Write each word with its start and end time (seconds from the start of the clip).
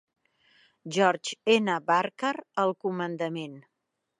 George 0.95 1.37
N. 1.57 1.75
Barker 1.91 2.35
al 2.65 2.75
comandament. 2.87 3.55